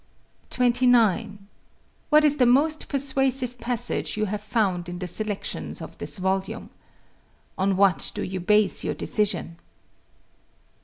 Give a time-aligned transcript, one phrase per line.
[0.49, 1.47] 29.
[2.09, 6.71] What is the most persuasive passage you have found in the selections of this volume.
[7.55, 9.57] On what do you base your decision?